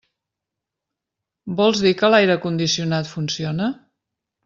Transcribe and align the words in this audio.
Vols 1.61 1.83
dir 1.89 1.93
que 2.01 2.11
l'aire 2.17 2.41
condicionat 2.49 3.15
funciona? 3.15 3.73